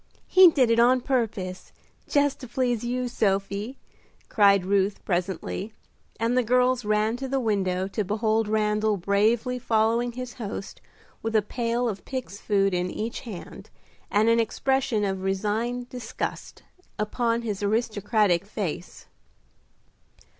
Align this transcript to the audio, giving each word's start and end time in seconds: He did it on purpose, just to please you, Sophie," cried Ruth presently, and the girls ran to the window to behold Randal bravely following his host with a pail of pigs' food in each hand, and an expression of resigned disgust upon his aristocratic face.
He 0.25 0.49
did 0.49 0.71
it 0.71 0.79
on 0.79 1.01
purpose, 1.01 1.71
just 2.07 2.39
to 2.39 2.47
please 2.47 2.83
you, 2.83 3.07
Sophie," 3.07 3.77
cried 4.29 4.65
Ruth 4.65 5.05
presently, 5.05 5.73
and 6.19 6.35
the 6.35 6.41
girls 6.41 6.83
ran 6.83 7.17
to 7.17 7.27
the 7.27 7.39
window 7.39 7.87
to 7.89 8.03
behold 8.03 8.47
Randal 8.47 8.97
bravely 8.97 9.59
following 9.59 10.13
his 10.13 10.33
host 10.33 10.81
with 11.21 11.35
a 11.35 11.43
pail 11.43 11.87
of 11.87 12.03
pigs' 12.03 12.41
food 12.41 12.73
in 12.73 12.89
each 12.89 13.19
hand, 13.19 13.69
and 14.09 14.27
an 14.27 14.39
expression 14.39 15.03
of 15.05 15.21
resigned 15.21 15.87
disgust 15.89 16.63
upon 16.97 17.43
his 17.43 17.61
aristocratic 17.61 18.43
face. 18.47 19.05